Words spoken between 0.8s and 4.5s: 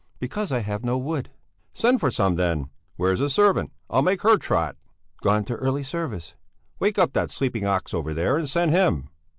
no wood." "Send for some then! Where's the servant? I'll make her